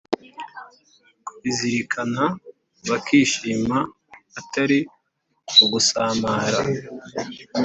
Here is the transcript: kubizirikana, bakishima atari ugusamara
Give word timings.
kubizirikana, 1.25 2.23
bakishima 2.89 3.77
atari 4.39 4.79
ugusamara 5.63 6.61